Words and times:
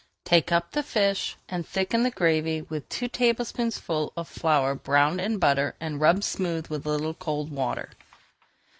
Take 0.25 0.51
up 0.51 0.71
the 0.71 0.81
fish 0.81 1.35
and 1.47 1.63
thicken 1.63 2.01
the 2.01 2.09
gravy 2.09 2.63
with 2.63 2.89
two 2.89 3.07
tablespoonfuls 3.07 4.11
of 4.17 4.27
flour 4.27 4.73
browned 4.73 5.21
in 5.21 5.37
butter 5.37 5.75
and 5.79 6.01
rubbed 6.01 6.23
smooth 6.23 6.65
with 6.69 6.87
a 6.87 6.89
little 6.89 7.13
cold 7.13 7.51
water. 7.51 7.91